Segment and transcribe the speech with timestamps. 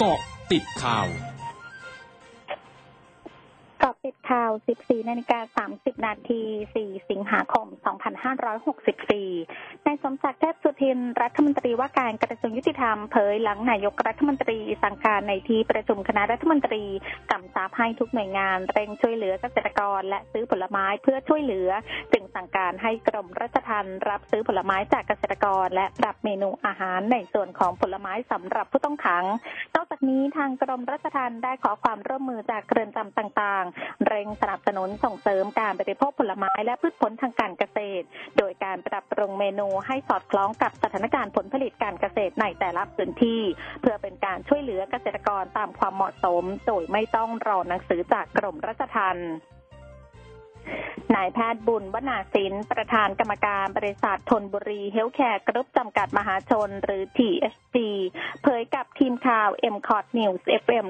[0.00, 0.20] เกาะ
[0.52, 1.06] ติดข่าว
[3.82, 4.50] กาะติดข่าว
[4.80, 6.42] 14นาฬิกา30 นาที
[6.76, 7.66] 4 สิงหาคม
[8.56, 16.84] 2564 นายสมศักดิ์เทพสุทิน รัฐมนตรีว่าการกระทรวงยุติธรรมเผยหลังนายกรัฐมนตรีสั่งการในที่ประชุมคณะรัฐมนตรี
[17.30, 21.70] กำชับให้ทุกหน่วยงานเร่งช่วยเหลือเกษตรกร และซื้อผลไม้เพื่อช่วยเหลือ
[22.12, 29.24] จึงสั่งการให้กรมราชทัณฑ์รับซื้อผลไม้จากเกษตรกร และปรับเมนูอาหารในส่วนของผลไม้สำหรับผู้ต้องขัง
[29.74, 38.06] นอก จากนี้ทางกรมราชทัณฑ์ได้ขอความร่วมมือจากเรือนจำต่างๆ เร่งสนับสนุนส่งเสริมการบริโภคผลไม้และพืชผลทางการเกษตร
[38.38, 43.42] โดยการปรับปรุงเมนูให้สอดคล้องกับสถานการณ์ผลผลิตการเกษตรในแต่ละพื้นที่
[43.80, 49.32] เพื่อเป็นการช่วยเหลือเกษตรกรตามความเหมาะสม โดยไม่ต้องรอหนังสือจากกรมราชทัณฑ์
[51.14, 57.76] นายแพทย์บุญวนาสิน ประธานกรรมการบริษัทธนบุรีเฮลท์แคร์กรุ๊ปจำกัดมหาชน หรือ THG
[58.42, 60.86] เผยกับทีมข่าว m c o t News FM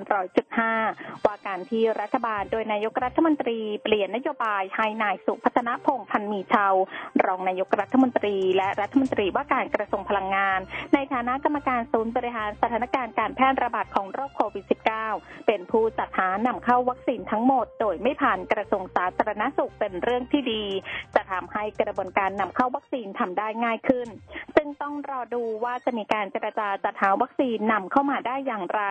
[0.60, 6.74] 100.5 ว่าการที่รัฐบาลโดยนายกรัฐมนตรีเปลี่ยนนโยบายให้นายสุพัฒนพงษ์พันมีชาว
[7.24, 10.60] รองนายกรัฐมนตรีและรัฐมนตรีว่าการกระทรวงพลังงาน
[10.94, 14.64] ในฐานะกรรมการศูนย์บริหารสถานการณ์การแพร่ระบาดของโรคโควิด
[15.06, 20.64] -19 เป็นผู้จัดหานำเข้าวัคซีนทั้งหมด โดยไม่ผ่านกระทรวงสาธารณสุขเป็นเรื่องที่ดี
[21.14, 24.08] จะทำให้กระบวนการนำเข้าวัคซีนทำได้ง่ายขึ้น
[24.56, 28.82] ซึ่งต้องรอดูว่าจะมีการเจรจาจัดหาวัคซีนนำเข้ามาได้อย่างไร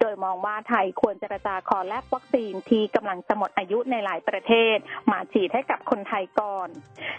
[0.00, 4.76] โดยมองว่าไทยควรเจรจาขอแลกวัคซีนที่กำลังจะหมดอายุในหลายประเทศ
[5.10, 6.68] มาฉีดให้กับคนไทยก่อน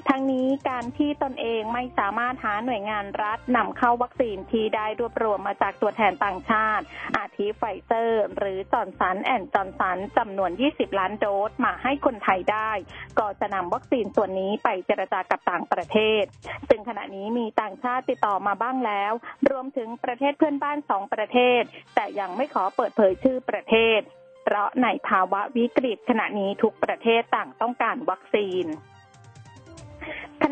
[0.10, 6.86] ทั้งนี้การที่ตนเองไม่สามารถหาหน่วยงานรัฐนำเข้าวัคซีนที่ได้รวบรวมมาจากตัวแทนต่างชาติ
[7.18, 12.72] อาทิไฟเซอร์ หรือจอร์นสันแอนด์จอร์นสันจำนวน 20 ล้านโดสมาให้คนไทยได้
[13.20, 16.24] ก็จะนำวัคซีนส่วนนี้ไปเจรจากับต่างประเทศ
[16.70, 19.14] ซึ่งขณะนี้มีต่างชาติติดต่อมาบ้างแล้ว
[19.50, 21.62] รวมถึงประเทศเพื่อนบ้านสองประเทศ
[21.96, 24.00] แต่ยังไม่ขอเปิดเผยชื่อประเทศ
[24.46, 28.66] เพราะในภาวะวิกฤตขณะนี้ทุกประเทศต่างต้องการวัคซีน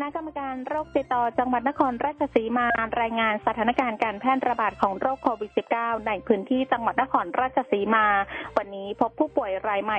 [0.02, 2.66] ณะกรรมการโรคติดต่อจังหวัดนครราชสีมา
[3.00, 8.06] รายงานสถานการณ์การแพร่ระบาดของโรคโควิด -19 ในพื้นที่จังหวัดนครราชสีมา
[8.56, 9.98] วันนี้พบผู้ป่วยรายใหม่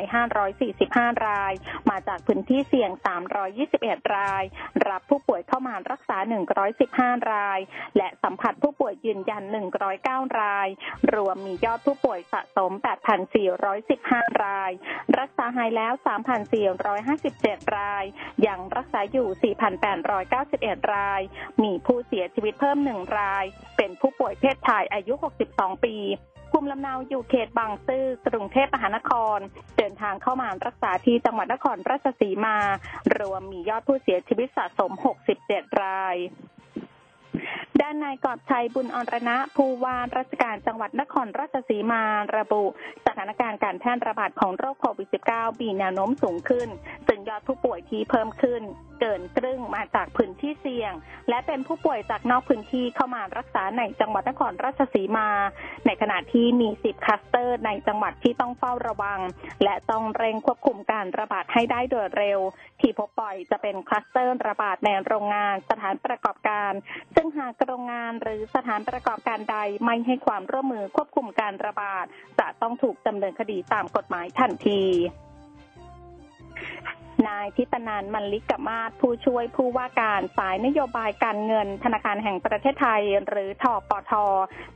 [0.64, 1.54] 545 ราย
[1.90, 2.92] มาจากพื้นที่เสี่ยง
[3.52, 4.44] 321 ราย
[4.90, 6.18] รับผู้ป่วยเข้ามารักษา
[6.74, 7.60] 115 ราย
[7.98, 9.44] และสัมผัสผู้ป่วยยืนยัน
[9.92, 10.68] 109 ราย
[11.14, 12.72] รวมมียอดผู้ป่วยสะสม
[13.58, 14.72] 8,415 ราย
[15.20, 15.94] รักษาหายแล้ว
[16.66, 18.06] 3,457 ราย
[18.48, 21.22] ยังรักษาอยู่ 4,8 4,891 ราย
[21.64, 23.46] มีผู้เสียชีวิตเพิ่มหนึ่งราย
[23.78, 25.14] เป็นผู้ป่วยเพศชายอายุ
[25.50, 25.96] 62 ปี
[26.52, 29.38] ภูมิลำเนาอยู่เขตบางซื่อกรุงเทพมหานคร
[29.78, 32.58] เดินทางเข้ามารักษาที่จังหวัดนครราชสีมา
[33.18, 34.92] รวมมียอดผู้เสียชีวิตสะสม
[35.36, 36.18] 67 ราย
[37.82, 42.04] ด้านนายกอบชัยบุญอรณะผู้ว่าราชการจังหวัดนครราชสีมา
[42.38, 42.64] ระบุ
[43.06, 46.70] สถานการณ์การแพร่ระบาดของโรคโควิด -19 มีแนวโน้มสูงขึ้น
[47.30, 48.64] ยอดผู้ป่วยที่เพิ่มขึ้น
[49.00, 50.94] เกินครึ่งมาจากพื้นที่เสี่ยง
[51.30, 55.30] และเป็นผู้ป่วยจากนอกพื้นที่เข้ามารักษาในจังหวัดนครราชสีมา
[55.86, 59.20] ในขณะที่มี 10 คลัสเตอร์ในจังหวัดที่ต้องเฝ้าระวัง
[59.64, 62.40] และต้องเร่งควบคุมการระบาดให้ได้โดยเร็ว
[62.82, 66.72] ที่พบบ่อยจะเป็นคลัสเตอร์ระบาดในโรงงานสถานประกอบการ
[67.16, 72.06] ซึ่งหากโรงงานหรือสถานประกอบการใดไม่ให้ความร่วมมือควบคุมการระบาด
[72.40, 74.84] จะต้องถูกดำเนินคดีตามกฎหมายทันที
[77.28, 84.12] นายทิตนานมันลิกมาศผู้ช่วยผู้ว่าการสายนโยบายการเงิน ธนาคารแห่งประเทศไทย หรือทอปท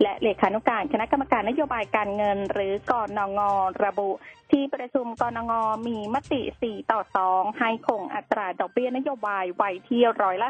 [0.02, 3.40] และเลขานุการคณะกรรมการนโยบายการเงิน หรือกอนง
[3.86, 4.12] ระบุ
[4.52, 5.52] ที่ประชุมกรง
[5.88, 7.02] มีมติ 4 ต่อ
[7.46, 10.50] 2 ให้คงอัตราดอกเบี้ยนโยบายไว้ที่ร้อยละ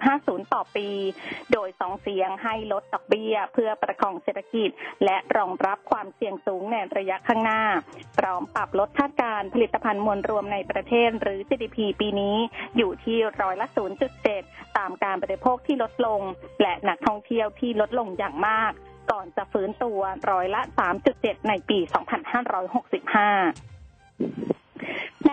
[0.00, 0.88] 0.50 ต่อปี
[1.52, 4.70] โดยสองเสียงให้ลดดอกเบี้ยเพื่อประคองเศรษฐกิจ
[5.04, 7.62] และรองรับความเสี่ยงสูงในระยะข้างหน้า
[8.18, 12.36] พร้อมปรับลดคาดการผลิตภัณฑ์มวลรวมในประเทศหรือ GDP ปีนี้
[12.76, 13.66] อยู่ที่ร้อยละ
[14.22, 16.20] 0.7 ตามการบริโภคที่ลดลง
[16.62, 18.72] และนักท่องเที่ยวที่ลดลงอย่างมาก
[19.10, 20.00] ก่อนจะฟื้นตัว
[20.30, 20.60] ร้อยละ
[21.04, 21.78] 3.7 ในปี
[24.51, 24.51] 2565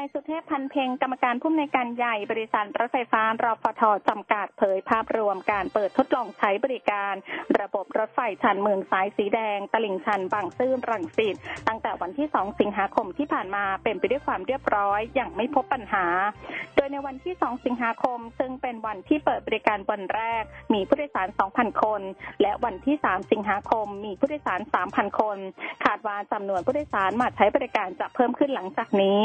[0.01, 7.13] นายสุเทพพันเพงกรรมการผู้อำนวยการใหญ่บริษัทรถไฟฟ้ารอฟทจำกัดเผยภาพรวมการเปิดทดลองใช้บริการ
[7.59, 11.35] ระบบรถไฟชันเมืองสายสีแดง ตลิ่งชันบางซื่อรังสิต
[11.67, 16.05] ตั้งแต่วันที่ 2 สิงหาคมที่ผ่านมาเป็นไปด้วยความเรียบร้อยอย่างไม่พบปัญหา
[16.75, 20.43] โดยในวันที่ 2 สิงหาคม ซึ่งเป็นวันที่เปิดบริการวันแรก
[20.73, 22.01] มีผู้โดยสาร 2,000 คน
[22.41, 25.37] และวันที่ 3 สิงหาคม มีผู้โดยสาร 3,000 คน
[25.85, 29.21] คาดว่าจำนวนผู้โดยสารมาใช้บริการจะเพิ่มขึ้นหลังจากนี้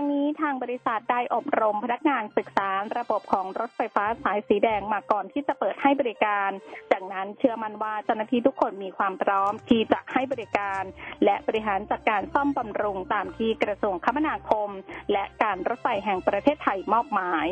[0.00, 6.50] ทั้งนี้ทางบริษัทได้อบรมพนักงานศึกษาระบบของรถไฟฟ้าสายสีแดงมาก่อนที่จะเปิดให้บริการ
[6.92, 10.82] จากนั้นเชื่อมั่นว่าเจ้าหน้าที่ทุกคนมีความพร้อมที่จะให้บริการ
[11.24, 14.70] และบริหารจัดการซ่อมบำรุงตามที่กระทรวงคมนาคม
[15.12, 17.46] และการรถไฟแห่งประเทศไทยมอบหมาย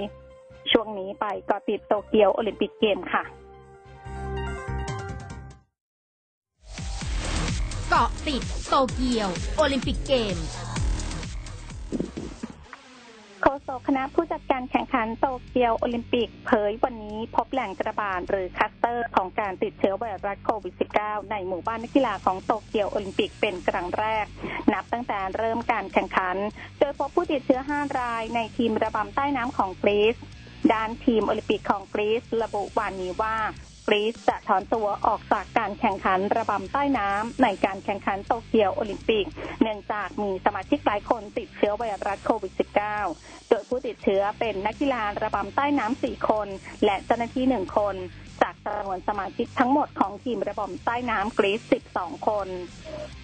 [0.73, 3.25] ช่วงนี้ไปเกาะติดโตเกียวโอลิมปิกเกมค่ะ
[7.89, 10.39] เกาะติดโตเกียว โอลิมปิกเกม
[13.69, 24.27] โกคณะผู้จัดการแข่งขันโตเกียวโอลิมปิกเผยวันนี้พบแหล่งระบาดหรือคลัสเตอร์ของการติดเชื้อไวรัสโควิด -19 ในหมู่บ้านนักกีฬาของโตเกียวโอลิมปิกเป็นครั้งแรก
[24.73, 26.37] นับตั้งแต่เริ่มการแข่งขัน
[26.79, 30.17] โดยพบผู้ติดเชื้อ 5 รายในทีมระบำใต้น้ำของกรีซ
[30.73, 33.37] ด้านทีมโอลิมปิกของกรีซระบุวันนี้ว่า
[33.91, 39.27] กรีซจะถอนตัวออกจากการแข่งขันระบำใต้น้ำในการแข่งขันโตเกียวโอลิมปิก
[39.63, 42.53] เนื่องจากมีสมาชิกหลายคนติดเชื้อไวรัสโควิด
[43.07, 46.49] -19 ผู้ติดเชื้อเป็นนักกีฬาระบำใต้น้ำสี่คน
[46.85, 47.95] และเจ้าหน้าที่หนึ่งคน
[48.43, 51.61] จากจำนวนสมาชิกทั้งหมดของทีมระบำใต้น้ำกรีซ
[51.95, 52.49] 12 คน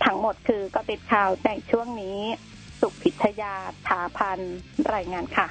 [0.04, 2.18] ทั้งหมดคือก็ติดข่าวในช่วงนี้
[2.80, 3.54] สุพิชยา
[3.88, 4.38] ถาพัน
[4.94, 5.46] รายงานค่ะ